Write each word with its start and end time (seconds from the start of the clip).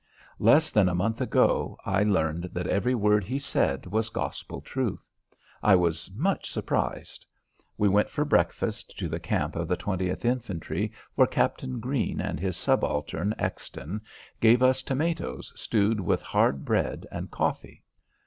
Less 0.39 0.71
than 0.71 0.89
a 0.89 0.95
month 0.95 1.21
ago, 1.21 1.77
I 1.85 2.01
learned 2.01 2.45
that 2.53 2.65
every 2.65 2.95
word 2.95 3.23
he 3.23 3.37
said 3.37 3.85
was 3.85 4.09
gospel 4.09 4.59
truth. 4.59 5.07
I 5.61 5.75
was 5.75 6.09
much 6.15 6.49
surprised. 6.49 7.23
We 7.77 7.87
went 7.87 8.09
for 8.09 8.25
breakfast 8.25 8.97
to 8.97 9.07
the 9.07 9.19
camp 9.19 9.55
of 9.55 9.67
the 9.67 9.77
20th 9.77 10.25
Infantry, 10.25 10.91
where 11.13 11.27
Captain 11.27 11.79
Greene 11.79 12.19
and 12.19 12.39
his 12.39 12.57
subaltern, 12.57 13.35
Exton, 13.37 14.01
gave 14.39 14.63
us 14.63 14.81
tomatoes 14.81 15.53
stewed 15.55 15.99
with 15.99 16.23
hard 16.23 16.65
bread 16.65 17.05
and 17.11 17.29
coffee. 17.29 17.83